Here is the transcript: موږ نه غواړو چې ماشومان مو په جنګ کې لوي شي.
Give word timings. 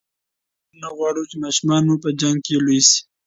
موږ 0.03 0.75
نه 0.81 0.89
غواړو 0.97 1.21
چې 1.29 1.35
ماشومان 1.43 1.81
مو 1.89 1.95
په 2.03 2.09
جنګ 2.21 2.37
کې 2.45 2.53
لوي 2.65 2.79
شي. 2.87 2.99